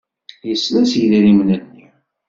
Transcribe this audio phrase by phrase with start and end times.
[0.49, 1.79] Yesla s yidrimen-nni.